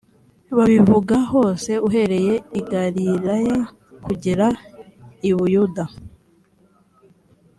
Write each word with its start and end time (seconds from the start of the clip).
babivuga 0.57 1.15
hose 1.31 1.71
uhereye 1.87 2.33
i 2.59 2.61
galilaya 2.69 3.57
kugera 4.05 4.47
i 5.29 5.31
buyuda 5.37 5.83